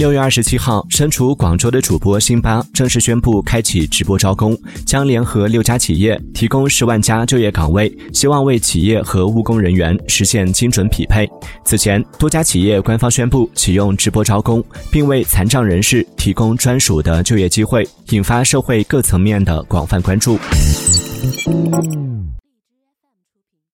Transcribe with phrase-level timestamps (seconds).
[0.00, 11.28] 六月二十七号，身处广州的主播辛巴正式宣布开启直播招工，将联合六家企业提供十万家就业岗位，希望为企业和务工人员实现精准匹配。
[11.66, 20.38] 此前，多家企业官方宣布启用直播招工，并为残障人士提供专属的就业机会，引发社会各层面的广泛关注。